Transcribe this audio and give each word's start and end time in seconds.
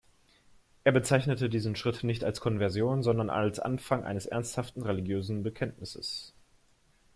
Er 0.83 0.93
bezeichnete 0.93 1.47
diesen 1.47 1.75
Schritt 1.75 2.03
nicht 2.03 2.23
als 2.23 2.41
Konversion, 2.41 3.03
sondern 3.03 3.29
als 3.29 3.59
Anfang 3.59 4.03
eines 4.03 4.25
ernsthaften 4.25 4.81
religiösen 4.81 5.43
Bekenntnisses. 5.43 6.33